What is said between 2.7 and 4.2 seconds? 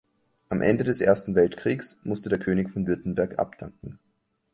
von Württemberg abdanken.